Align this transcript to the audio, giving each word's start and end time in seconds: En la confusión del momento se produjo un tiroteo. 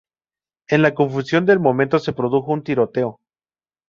En 0.67 0.81
la 0.81 0.95
confusión 0.95 1.45
del 1.45 1.59
momento 1.59 1.99
se 1.99 2.11
produjo 2.13 2.51
un 2.53 2.63
tiroteo. 2.63 3.19